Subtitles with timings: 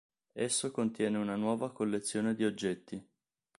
[0.33, 3.07] Esso contiene una nuova collezione di oggetti.